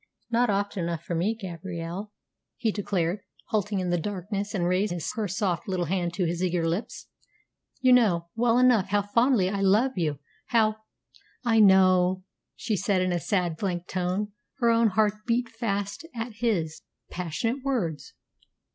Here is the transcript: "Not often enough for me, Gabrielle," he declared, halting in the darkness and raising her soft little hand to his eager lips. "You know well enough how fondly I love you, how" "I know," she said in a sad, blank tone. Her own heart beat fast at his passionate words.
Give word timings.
"Not 0.31 0.49
often 0.49 0.83
enough 0.85 1.03
for 1.03 1.13
me, 1.13 1.35
Gabrielle," 1.35 2.11
he 2.57 2.71
declared, 2.71 3.19
halting 3.49 3.79
in 3.79 3.91
the 3.91 3.99
darkness 3.99 4.55
and 4.55 4.65
raising 4.65 4.99
her 5.13 5.27
soft 5.27 5.67
little 5.67 5.85
hand 5.85 6.11
to 6.15 6.25
his 6.25 6.43
eager 6.43 6.67
lips. 6.67 7.07
"You 7.81 7.93
know 7.93 8.31
well 8.35 8.57
enough 8.57 8.87
how 8.87 9.03
fondly 9.03 9.47
I 9.47 9.61
love 9.61 9.91
you, 9.97 10.17
how" 10.47 10.77
"I 11.53 11.59
know," 11.59 12.23
she 12.55 12.75
said 12.75 13.03
in 13.03 13.11
a 13.11 13.19
sad, 13.19 13.57
blank 13.57 13.85
tone. 13.85 14.31
Her 14.57 14.71
own 14.71 14.87
heart 14.87 15.13
beat 15.27 15.47
fast 15.49 16.07
at 16.15 16.33
his 16.37 16.81
passionate 17.11 17.63
words. 17.63 18.15